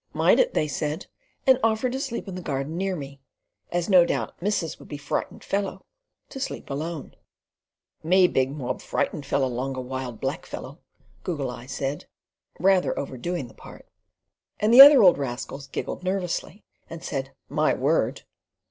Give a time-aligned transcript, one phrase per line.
[0.13, 1.05] "Might it," they said,
[1.45, 3.21] and offered to sleep in the garden near me,
[3.71, 5.85] as no doubt "missus would be frightened fellow"
[6.29, 7.15] to sleep alone.
[8.01, 10.79] "Me big mob frightened fellow longa wild black fellow,"
[11.23, 12.07] Goggle Eye said,
[12.59, 13.87] rather overdoing the part;
[14.59, 18.23] and the other old rascals giggled nervously, and said "My word!"